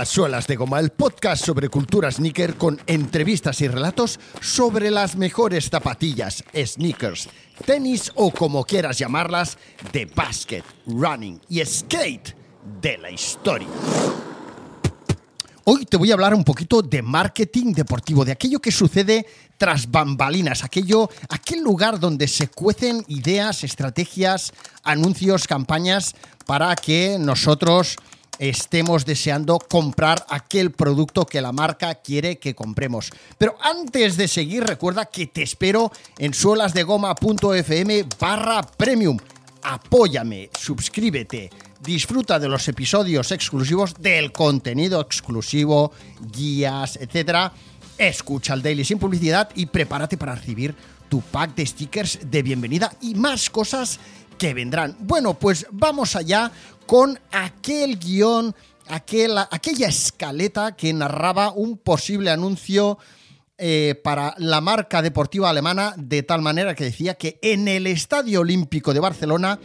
[0.00, 5.14] A Suelas de Goma, el podcast sobre cultura sneaker con entrevistas y relatos sobre las
[5.14, 7.28] mejores zapatillas, sneakers,
[7.66, 9.58] tenis o como quieras llamarlas,
[9.92, 12.34] de basket, running y skate
[12.80, 13.68] de la historia.
[15.64, 19.26] Hoy te voy a hablar un poquito de marketing deportivo, de aquello que sucede
[19.58, 27.98] tras bambalinas, aquello, aquel lugar donde se cuecen ideas, estrategias, anuncios, campañas para que nosotros
[28.40, 33.10] estemos deseando comprar aquel producto que la marca quiere que compremos.
[33.36, 39.18] Pero antes de seguir, recuerda que te espero en suelasdegoma.fm barra premium.
[39.62, 41.50] Apóyame, suscríbete,
[41.82, 45.92] disfruta de los episodios exclusivos, del contenido exclusivo,
[46.32, 47.52] guías, etc.
[47.98, 50.74] Escucha el Daily sin publicidad y prepárate para recibir
[51.10, 54.00] tu pack de stickers de bienvenida y más cosas
[54.40, 54.96] que vendrán.
[55.00, 56.50] Bueno, pues vamos allá
[56.86, 58.54] con aquel guion,
[58.88, 62.96] aquella escaleta que narraba un posible anuncio
[63.58, 68.40] eh, para la marca deportiva alemana, de tal manera que decía que en el Estadio
[68.40, 69.60] Olímpico de Barcelona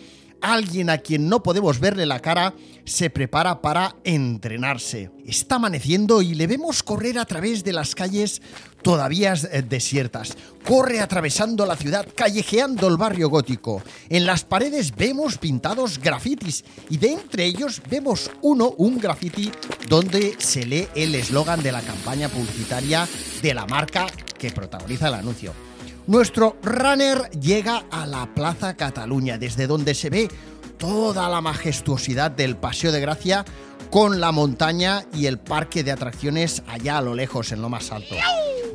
[0.53, 2.53] alguien a quien no podemos verle la cara
[2.85, 5.11] se prepara para entrenarse.
[5.25, 8.41] Está amaneciendo y le vemos correr a través de las calles
[8.83, 10.37] todavía eh, desiertas.
[10.63, 13.81] Corre atravesando la ciudad, callejeando el barrio gótico.
[14.09, 19.51] En las paredes vemos pintados grafitis y de entre ellos vemos uno, un graffiti,
[19.89, 23.07] donde se lee el eslogan de la campaña publicitaria
[23.41, 24.05] de la marca
[24.37, 25.64] que protagoniza el anuncio.
[26.07, 30.29] Nuestro runner llega a la Plaza Cataluña, desde donde se ve
[30.77, 33.43] toda la majestuosidad del Paseo de Gracia
[33.89, 37.91] con la montaña y el parque de atracciones allá a lo lejos, en lo más
[37.91, 38.13] alto.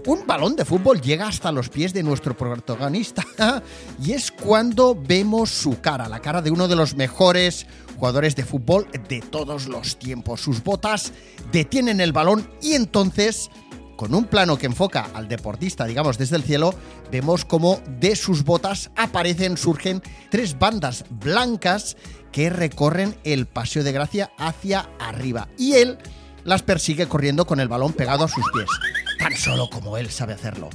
[0.07, 3.25] Un balón de fútbol llega hasta los pies de nuestro protagonista
[4.03, 7.67] y es cuando vemos su cara, la cara de uno de los mejores
[7.97, 10.41] jugadores de fútbol de todos los tiempos.
[10.41, 11.13] Sus botas
[11.53, 13.51] detienen el balón y entonces
[14.01, 16.75] con un plano que enfoca al deportista, digamos, desde el cielo,
[17.13, 20.01] vemos como de sus botas aparecen, surgen
[20.31, 21.99] tres bandas blancas
[22.33, 25.49] que recorren el Paseo de Gracia hacia arriba.
[25.59, 25.99] Y él
[26.45, 28.71] las persigue corriendo con el balón pegado a sus pies,
[29.19, 30.71] tan solo como él sabe hacerlo.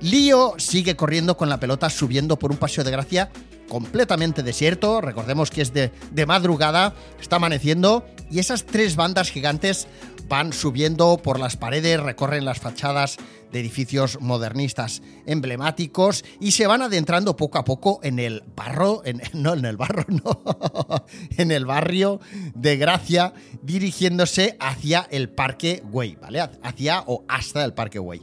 [0.00, 3.30] Lío sigue corriendo con la pelota subiendo por un Paseo de Gracia
[3.68, 9.88] completamente desierto, recordemos que es de, de madrugada, está amaneciendo, y esas tres bandas gigantes
[10.28, 13.16] van subiendo por las paredes, recorren las fachadas
[13.50, 19.20] de edificios modernistas emblemáticos y se van adentrando poco a poco en el barro, en,
[19.34, 21.04] no en el barro, no,
[21.36, 22.20] en el barrio
[22.54, 26.40] de Gracia, dirigiéndose hacia el Parque Güey, ¿vale?
[26.62, 28.22] Hacia o hasta el Parque Güey.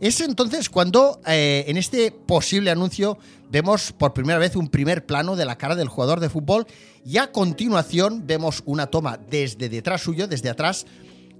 [0.00, 3.18] Es entonces cuando eh, en este posible anuncio
[3.50, 6.66] vemos por primera vez un primer plano de la cara del jugador de fútbol
[7.04, 10.86] y a continuación vemos una toma desde detrás suyo, desde atrás,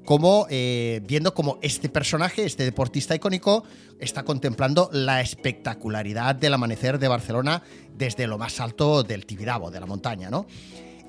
[0.06, 3.64] como eh, viendo como este personaje, este deportista icónico,
[4.00, 7.62] está contemplando la espectacularidad del amanecer de Barcelona
[7.94, 10.46] desde lo más alto del Tibidabo, de la montaña, ¿no?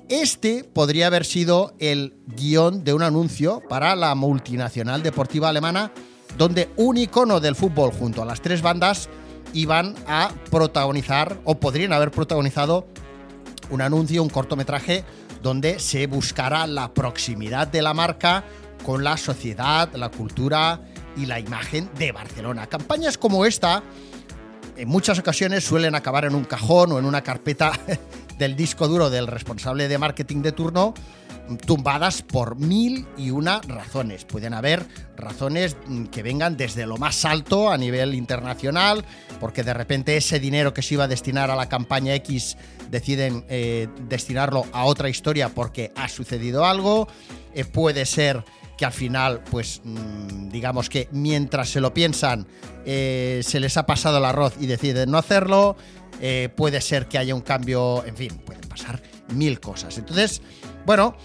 [0.08, 5.92] Este podría haber sido el guion de un anuncio para la multinacional deportiva alemana,
[6.38, 9.08] donde un icono del fútbol junto a las tres bandas
[9.52, 12.86] iban a protagonizar o podrían haber protagonizado
[13.70, 15.04] un anuncio, un cortometraje
[15.42, 18.44] donde se buscara la proximidad de la marca
[18.84, 20.80] con la sociedad, la cultura
[21.16, 22.66] y la imagen de Barcelona.
[22.68, 23.82] Campañas como esta
[24.76, 27.72] en muchas ocasiones suelen acabar en un cajón o en una carpeta
[28.38, 30.94] del disco duro del responsable de marketing de turno,
[31.56, 34.24] tumbadas por mil y una razones.
[34.24, 34.86] Pueden haber
[35.16, 35.76] razones
[36.10, 39.04] que vengan desde lo más alto a nivel internacional,
[39.40, 42.56] porque de repente ese dinero que se iba a destinar a la campaña X
[42.90, 47.08] deciden eh, destinarlo a otra historia porque ha sucedido algo.
[47.54, 48.44] Eh, puede ser
[48.76, 52.46] que al final, pues mm, digamos que mientras se lo piensan,
[52.84, 55.76] eh, se les ha pasado el arroz y deciden no hacerlo.
[56.56, 59.00] Puede ser que haya un cambio, en fin, pueden pasar
[59.34, 59.98] mil cosas.
[59.98, 60.42] Entonces,
[60.84, 61.16] bueno,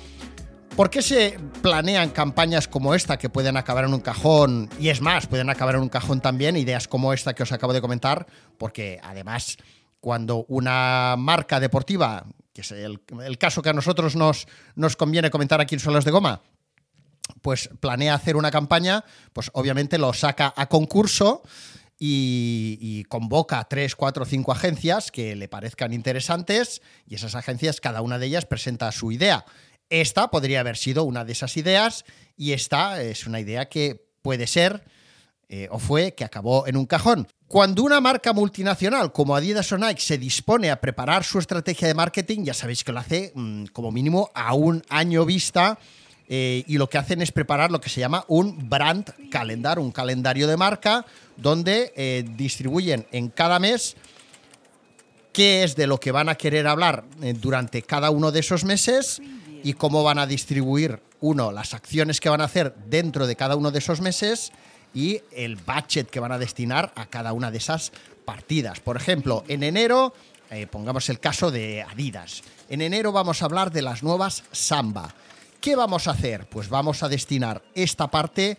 [0.76, 4.70] ¿por qué se planean campañas como esta que pueden acabar en un cajón?
[4.80, 7.74] Y es más, pueden acabar en un cajón también, ideas como esta que os acabo
[7.74, 8.28] de comentar,
[8.58, 9.58] porque además,
[10.00, 13.00] cuando una marca deportiva, que es el,
[13.38, 16.42] caso que a nosotros nos, nos conviene comentar aquí en Solos de Goma,
[17.42, 19.04] pues planea hacer una campaña,
[19.34, 21.44] pues obviamente lo saca a concurso
[22.06, 28.02] y, convoca a tres, cuatro, cinco agencias que le parezcan interesantes y esas agencias, cada
[28.02, 29.46] una de ellas presenta su idea.
[29.94, 32.04] Esta podría haber sido una de esas ideas
[32.36, 34.84] y esta es una idea que puede ser
[35.50, 37.28] eh, o fue que acabó en un cajón.
[37.48, 41.94] Cuando una marca multinacional como Adidas o Nike se dispone a preparar su estrategia de
[41.94, 45.78] marketing, ya sabéis que lo hace mm, como mínimo a un año vista
[46.28, 49.92] eh, y lo que hacen es preparar lo que se llama un brand calendar, un
[49.92, 51.06] calendario de marca,
[51.38, 53.96] donde eh, distribuyen en cada mes
[55.32, 57.04] qué es de lo que van a querer hablar
[57.40, 59.22] durante cada uno de esos meses
[59.64, 63.56] y cómo van a distribuir, uno, las acciones que van a hacer dentro de cada
[63.56, 64.52] uno de esos meses
[64.94, 67.92] y el budget que van a destinar a cada una de esas
[68.26, 68.80] partidas.
[68.82, 70.14] Por ejemplo, en enero,
[70.70, 72.44] pongamos el caso de Adidas.
[72.70, 75.16] En enero vamos a hablar de las nuevas Samba.
[75.62, 76.46] ¿Qué vamos a hacer?
[76.48, 78.58] Pues vamos a destinar esta parte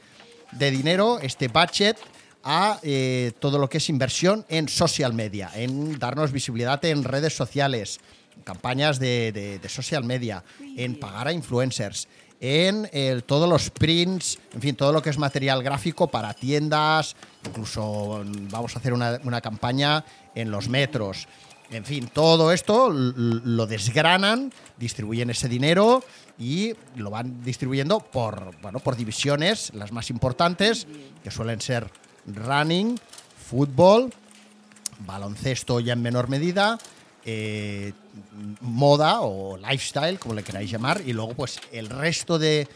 [0.52, 1.98] de dinero, este budget,
[2.42, 7.34] a eh, todo lo que es inversión en social media, en darnos visibilidad en redes
[7.34, 8.00] sociales,
[8.42, 10.44] campañas de, social media,
[10.76, 12.08] en pagar a influencers,
[12.40, 12.88] en
[13.26, 17.16] todos los prints, en fin, todo lo que es material gráfico para tiendas,
[17.46, 20.04] incluso vamos a hacer una, una campaña
[20.34, 21.26] en los metros.
[21.70, 26.04] En fin, todo esto lo desgranan, distribuyen ese dinero
[26.38, 30.86] y lo van distribuyendo por, bueno, por divisiones, las más importantes,
[31.22, 31.90] que suelen ser
[32.26, 32.98] running,
[33.48, 34.12] fútbol,
[35.00, 36.78] baloncesto ya en menor medida,
[37.24, 37.92] eh,
[38.60, 42.68] moda o lifestyle, como le queráis llamar, y luego pues el resto de,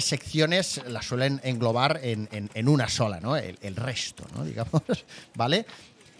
[0.00, 3.36] secciones las suelen englobar en, una sola, ¿no?
[3.36, 4.44] El, resto, ¿no?
[4.44, 4.82] Digamos,
[5.34, 5.66] ¿vale?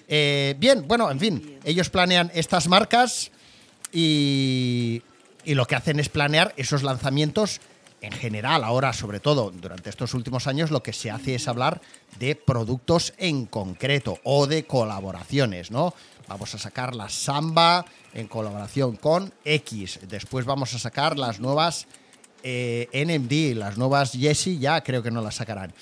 [0.09, 3.31] Eh, bien, bueno, en fin, ellos planean estas marcas
[3.93, 5.03] y,
[5.45, 7.61] lo que hacen es planear esos lanzamientos
[8.03, 11.81] en general, ahora sobre todo durante estos últimos años, lo que se hace es hablar
[12.19, 15.95] de productos en concreto o de colaboraciones, ¿no?
[16.29, 20.01] Vamos a sacar la Samba en colaboración con X.
[20.09, 21.87] Después vamos a sacar las nuevas
[22.43, 25.73] eh, NMD, las nuevas Jessie, ya creo que no las sacarán.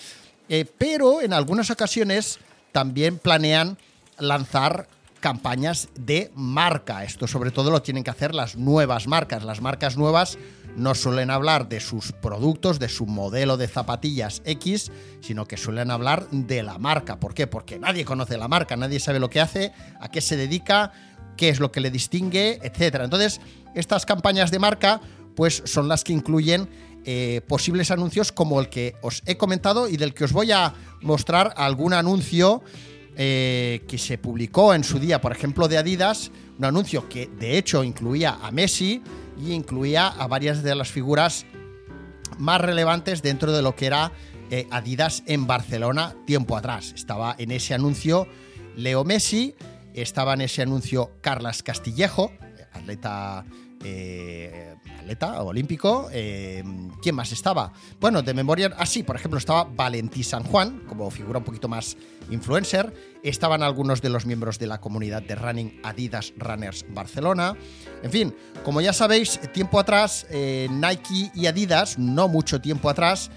[0.49, 2.39] Eh, pero en algunas ocasiones
[2.73, 3.79] también planean
[4.19, 4.89] lanzar
[5.21, 7.05] campañas de marca.
[7.05, 9.45] Esto sobre todo lo tienen que hacer las nuevas marcas.
[9.45, 10.39] Las marcas nuevas
[10.77, 14.91] no suelen hablar de sus productos, de su modelo de zapatillas X,
[15.21, 17.21] sino que suelen hablar de la marca.
[17.21, 17.47] ¿Por qué?
[17.47, 20.93] Porque nadie conoce la marca, nadie sabe lo que hace, a qué se dedica,
[21.37, 23.01] qué es lo que le distingue, etc.
[23.03, 23.41] Entonces,
[23.75, 25.01] estas campañas de marca
[25.37, 26.69] pues son las que incluyen
[27.05, 30.75] eh, posibles anuncios como el que os he comentado y del que os voy a
[31.01, 32.63] mostrar algún anuncio
[33.23, 37.59] eh, que se publicó en su día, por ejemplo, de Adidas, un anuncio que de
[37.59, 39.03] hecho incluía a Messi
[39.39, 41.45] y incluía a varias de las figuras
[42.39, 44.11] más relevantes dentro de lo que era
[44.51, 46.95] eh, Adidas en Barcelona tiempo atrás.
[46.97, 48.27] Estaba en ese anuncio
[48.75, 49.55] Leo Messi,
[49.93, 52.33] estaba en ese anuncio Carlas Castillejo,
[52.73, 53.45] atleta
[53.85, 54.70] eh,
[55.01, 56.09] atleta olímpico.
[56.13, 56.63] Eh,
[57.03, 57.73] ¿Quién más estaba?
[58.01, 61.97] Bueno, de memoria, así, por ejemplo, estaba Valentí San Juan, como figura un poquito más
[62.31, 62.93] influencer.
[63.23, 67.57] Estaban algunos de los miembros de la comunidad de running Adidas Runners Barcelona.
[68.03, 73.31] En fin, como ya sabéis, tiempo atrás, eh, Nike y Adidas, no mucho tiempo atrás,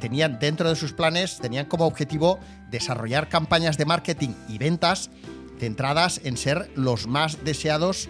[0.00, 2.40] tenían dentro de sus planes, tenían como objetivo
[2.72, 5.10] desarrollar campañas de marketing y ventas
[5.60, 8.08] centradas en ser los más deseados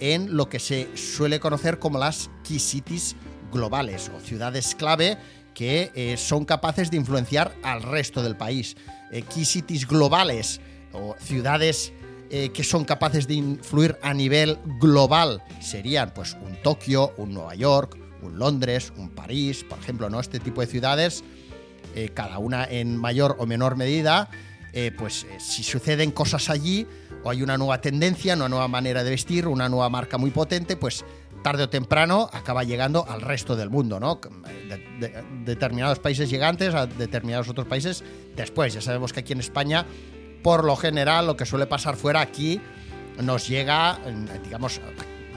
[0.00, 3.14] en lo que se suele conocer como las key cities
[3.52, 5.18] globales o ciudades clave
[5.54, 8.76] que eh, son capaces de influenciar al resto del país.
[9.12, 10.60] Eh, key cities globales
[10.92, 11.92] o ciudades
[12.30, 17.54] eh, que son capaces de influir a nivel global serían pues un Tokio, un Nueva
[17.54, 20.20] York, un Londres, un París, por ejemplo, ¿no?
[20.20, 21.24] Este tipo de ciudades,
[22.14, 24.30] cada una en mayor o menor medida,
[24.96, 26.86] pues si suceden cosas allí,
[27.22, 30.76] o hay una nueva tendencia, una nueva manera de vestir, una nueva marca muy potente,
[30.76, 31.04] pues
[31.42, 34.20] tarde o temprano acaba llegando al resto del mundo, ¿no?
[35.44, 38.04] determinados países llegantes a determinados otros países
[38.36, 38.74] después.
[38.74, 39.86] Ya sabemos que aquí en España,
[40.42, 42.60] por lo general, lo que suele pasar fuera aquí
[43.22, 43.98] nos llega,
[44.44, 44.80] digamos,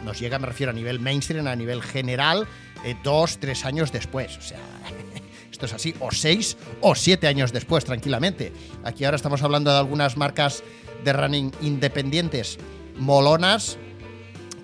[0.03, 2.47] nos llega, me refiero a nivel mainstream, a nivel general,
[2.85, 4.37] eh, dos, tres años después.
[4.37, 4.59] O sea,
[5.53, 8.51] esto es así, o seis o siete años después, tranquilamente.
[8.83, 10.63] Aquí ahora estamos hablando de algunas marcas
[11.03, 12.57] de running independientes
[12.97, 13.77] molonas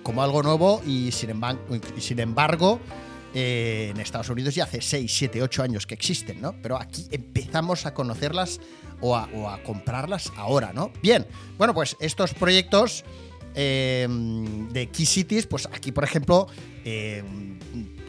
[0.02, 1.60] como algo nuevo y sin embargo,
[1.98, 2.80] sin embargo
[3.34, 6.56] eh, en Estados Unidos ya hace 6, 7, 8 años que existen, ¿no?
[6.60, 8.60] Pero aquí empezamos a conocerlas
[9.00, 10.90] o a, comprarlas ahora, ¿no?
[11.02, 11.24] Bien,
[11.56, 13.04] bueno, pues estos proyectos
[13.54, 14.08] eh,
[14.72, 16.48] de Key Cities, pues aquí, por ejemplo,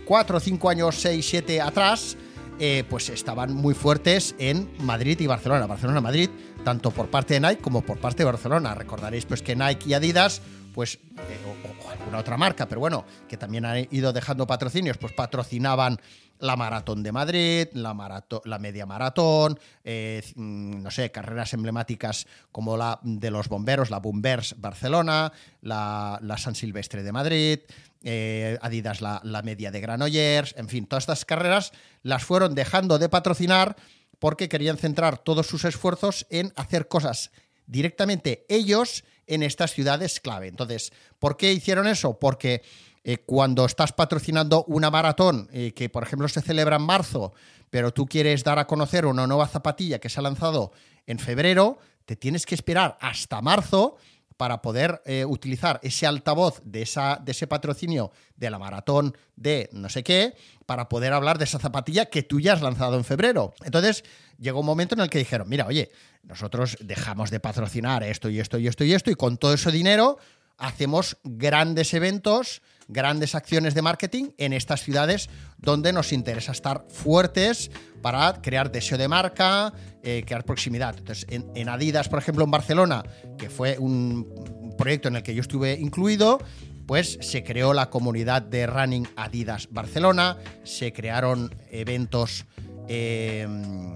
[0.06, 2.18] 4 o 5 años, 6, 7 atrás,
[2.64, 5.66] eh, pues estaban muy fuertes en Madrid y Barcelona.
[5.66, 6.30] Barcelona-Madrid,
[6.64, 8.76] tanto por parte de Nike como por parte de Barcelona.
[8.76, 10.44] Recordaréis pues que Nike y Adidas,
[10.76, 15.12] pues, eh, o, alguna otra marca, pero bueno, que también han ido dejando patrocinios, pues
[15.14, 16.00] patrocinaban
[16.42, 22.76] la Maratón de Madrid, la, la Media Maratón, eh, mm, no sé, carreras emblemáticas como
[22.76, 25.32] la de los bomberos, la Bombers Barcelona,
[25.62, 27.60] la, San Silvestre de Madrid,
[28.04, 31.72] eh, Adidas la, la, Media de Granollers, en fin, todas estas carreras
[32.04, 33.76] las fueron dejando de patrocinar
[34.20, 37.32] porque querían centrar todos sus esfuerzos en hacer cosas
[37.68, 40.48] directamente ellos en estas ciudades clave.
[40.48, 42.20] Entonces, ¿por qué hicieron eso?
[42.20, 42.62] Porque
[43.04, 47.34] eh, cuando estás patrocinando una maratón eh, que, por ejemplo, se celebra en marzo,
[47.70, 50.72] pero tú quieres dar a conocer una nueva zapatilla que se ha lanzado
[51.08, 53.98] en febrero, te tienes que esperar hasta marzo
[54.38, 56.88] para poder eh, utilizar ese altavoz de,
[57.24, 61.60] de ese patrocinio de la maratón de no sé qué, para poder hablar de esa
[61.60, 63.54] zapatilla que tú ya has lanzado en febrero.
[63.64, 64.04] Entonces,
[64.40, 65.92] llegó un momento en el que dijeron, mira, oye,
[66.24, 69.72] nosotros dejamos de patrocinar esto y esto y esto y esto, y con todo ese
[69.72, 70.18] dinero
[70.58, 72.62] hacemos grandes eventos
[72.92, 77.72] grandes acciones de marketing en estas ciudades donde nos interesa estar fuertes
[78.02, 80.96] para crear deseo de marca, eh, crear proximidad.
[80.98, 83.04] Entonces, en, Adidas, por ejemplo, en Barcelona,
[83.38, 86.40] que fue un proyecto en el que yo estuve incluido,
[86.86, 92.46] pues se creó la comunidad de Running Adidas Barcelona, se crearon eventos
[92.88, 93.96] em,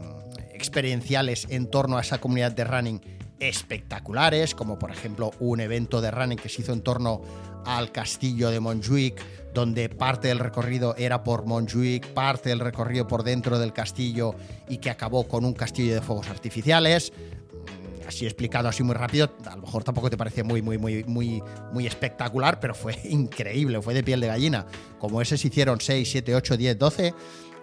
[0.54, 3.02] experienciales en torno a esa comunidad de running
[3.40, 7.22] espectaculares, como por ejemplo un evento de running que se hizo en torno
[7.66, 9.22] al castillo de Montjuic,
[9.54, 14.36] donde parte del recorrido era por Montjuic, parte del recorrido por dentro del castillo
[14.68, 17.12] y que acabó con un castillo de fuegos artificiales.
[17.12, 21.04] Mm, así explicado, así muy rápido, a lo mejor tampoco te parece muy, muy, muy,
[21.06, 24.66] muy, muy espectacular, pero fue increíble, fue de piel de gallina.
[25.00, 27.14] Como ese se hicieron 6, 7, 8, 10, 12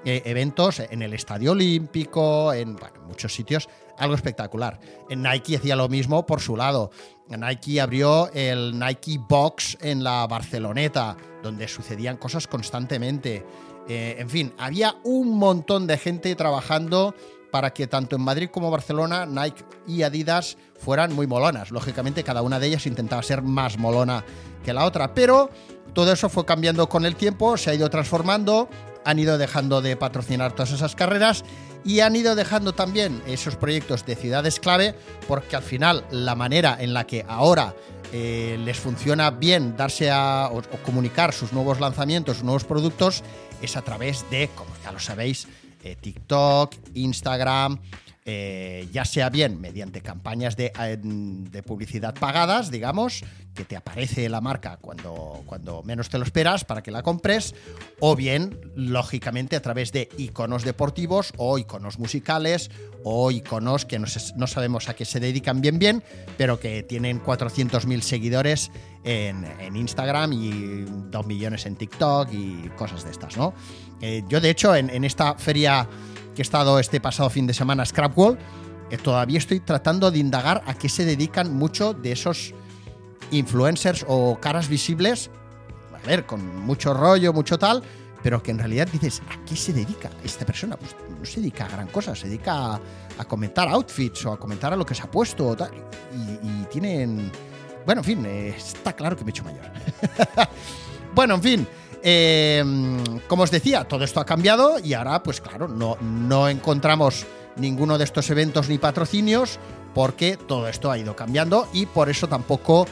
[0.04, 2.76] eventos en el Estadio Olímpico, en
[3.06, 4.78] muchos sitios, algo espectacular.
[5.08, 6.90] Nike hacía lo mismo por su lado.
[7.28, 13.44] Nike abrió el Nike Box en la Barceloneta, donde sucedían cosas constantemente.
[13.88, 17.14] Eh, en fin, había un montón de gente trabajando
[17.52, 21.70] para que tanto en Madrid como Barcelona Nike y Adidas fueran muy molonas.
[21.70, 24.24] Lógicamente cada una de ellas intentaba ser más molona
[24.64, 25.50] que la otra, pero
[25.92, 28.68] todo eso fue cambiando con el tiempo, se ha ido transformando,
[29.04, 31.44] han ido dejando de patrocinar todas esas carreras
[31.84, 34.94] y han ido dejando también esos proyectos de ciudades clave
[35.28, 37.74] porque al final la manera en la que ahora
[38.12, 43.22] eh, les funciona bien darse a o, comunicar sus nuevos lanzamientos, sus nuevos productos
[43.60, 45.48] es a través de, como ya lo sabéis,
[45.82, 47.78] eh, TikTok, Instagram,
[48.24, 54.40] eh, ya sea bien mediante campañas de, de, publicidad pagadas, digamos, que te aparece la
[54.40, 57.52] marca cuando, cuando menos te lo esperas para que la compres,
[57.98, 62.70] o bien, lógicamente, a través de iconos deportivos o iconos musicales
[63.02, 66.04] o iconos que no, no sabemos a qué se dedican bien bien,
[66.38, 68.70] pero que tienen 400.000 seguidores
[69.02, 73.52] en, en, Instagram y 2 millones en TikTok y cosas de estas, ¿no?
[74.02, 75.88] Eh, yo, de hecho, en, esta feria
[76.34, 78.36] que he estado este pasado fin de semana, Scrapwall,
[78.90, 82.52] eh, todavía estoy tratando de indagar a qué se dedican mucho de esos
[83.30, 85.30] influencers o caras visibles,
[85.94, 87.82] a ver, con mucho rollo, mucho tal,
[88.24, 90.76] pero que en realidad dices, ¿a qué se dedica esta persona?
[90.76, 94.72] Pues no se dedica a gran cosa, se dedica a, comentar outfits o a comentar
[94.72, 95.56] a lo que se ha puesto
[96.42, 97.30] y, tienen...
[97.86, 99.64] Bueno, en fin, eh, está claro que me he hecho mayor.
[101.14, 101.68] bueno, en fin,
[102.02, 107.26] Em, como os decía, todo esto ha cambiado y ahora, pues claro, no, no encontramos
[107.56, 109.58] ninguno de estos eventos ni patrocinios
[109.94, 112.86] porque todo esto ha ido cambiando y por eso tampoco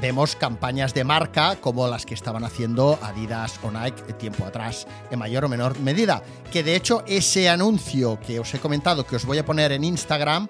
[0.00, 5.18] vemos campañas de marca como las que estaban haciendo Adidas o Nike tiempo atrás, en
[5.18, 6.22] mayor o menor medida.
[6.50, 9.84] Que de hecho ese anuncio que os he comentado, que os voy a poner en
[9.84, 10.48] Instagram,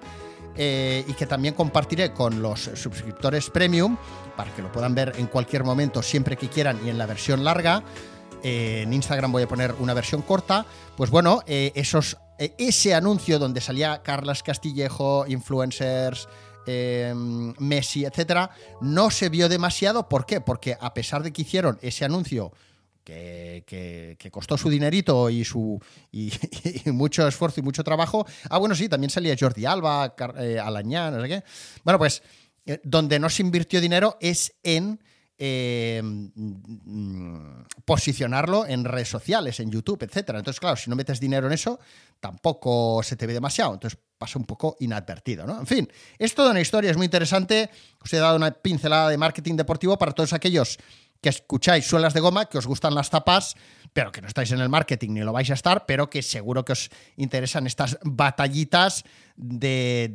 [0.57, 3.97] eh, y que también compartiré con los suscriptores premium
[4.37, 7.43] para que lo puedan ver en cualquier momento, siempre que quieran y en la versión
[7.43, 7.83] larga.
[8.43, 10.65] Eh, en Instagram voy a poner una versión corta.
[10.95, 16.27] Pues bueno, eh, esos, ese anuncio donde salía Carlas Castillejo, influencers,
[17.59, 18.49] Messi, etcétera,
[18.81, 20.09] no se vio demasiado.
[20.09, 20.41] ¿Por qué?
[20.41, 22.51] Porque a pesar de que hicieron ese anuncio
[23.05, 25.79] que, costó su dinerito y, su,
[26.11, 26.31] y,
[26.87, 28.25] mucho esfuerzo y mucho trabajo.
[28.49, 31.43] Ah, bueno, sí, también salía Jordi Alba, eh, Alañá, no sé qué.
[31.83, 32.21] Bueno, pues
[32.65, 34.99] eh, donde no se invirtió dinero es en
[35.37, 36.01] eh,
[37.83, 40.39] posicionarlo en redes sociales, en YouTube, etcétera.
[40.39, 41.79] Entonces, claro, si no metes dinero en eso,
[42.19, 43.73] tampoco se te ve demasiado.
[43.73, 45.59] Entonces pasa un poco inadvertido, ¿no?
[45.59, 47.69] En fin, es toda una historia, es muy interesante.
[47.99, 50.79] Os he dado una pincelada de marketing deportivo para todos aquellos
[51.21, 53.55] que escucháis suelas de goma, que os gustan las tapas,
[53.93, 56.65] pero que no estáis en el marketing ni lo vais a estar, pero que seguro
[56.65, 59.03] que os interesan estas batallitas
[59.35, 60.11] de,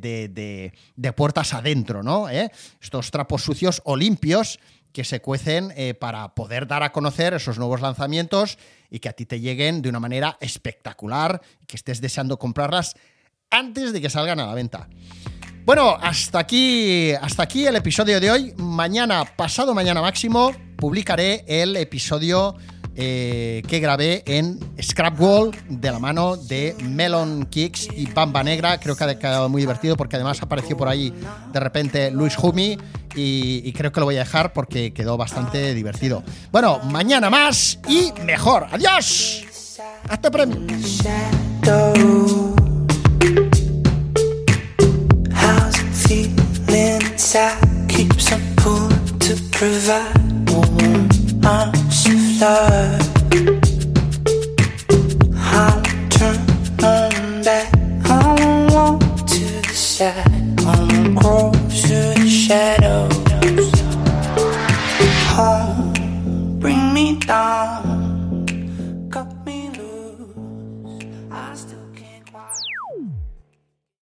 [0.96, 2.28] de, puertas adentro, ¿no?
[2.28, 2.50] ¿Eh?
[2.80, 4.60] Estos trapos sucios o limpios
[4.92, 8.58] que se cuecen eh, para poder dar a conocer esos nuevos lanzamientos
[8.90, 12.94] y que a ti te lleguen de una manera espectacular, que estés deseando comprarlas
[13.50, 14.88] antes de que salgan a la venta.
[15.64, 18.54] Bueno, hasta aquí, hasta aquí el episodio de hoy.
[18.56, 22.56] Mañana, pasado mañana máximo, publicaré el episodio
[22.96, 28.80] eh, que grabé en Scrap Wall de la mano de Melon Kicks y Bamba Negra.
[28.80, 31.14] Creo que ha quedado muy divertido porque además apareció por ahí
[31.52, 32.76] de repente Luis Humi
[33.14, 36.22] y, creo que lo voy a dejar porque quedó bastante divertido.
[36.50, 38.66] Bueno, mañana más y mejor.
[38.70, 39.44] ¡Adiós!
[40.08, 40.60] ¡Hasta premio!
[51.50, 53.69] times you love.